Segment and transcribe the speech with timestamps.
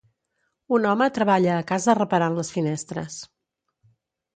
[0.77, 3.23] Un home treballa a casa reparant les finestres.